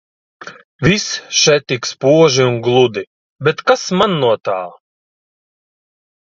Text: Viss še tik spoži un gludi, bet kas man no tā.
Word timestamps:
Viss 0.85 1.03
še 1.39 1.57
tik 1.71 1.89
spoži 1.89 2.47
un 2.53 2.57
gludi, 2.69 3.05
bet 3.49 3.61
kas 3.73 3.85
man 4.01 4.17
no 4.25 4.33
tā. 4.51 4.57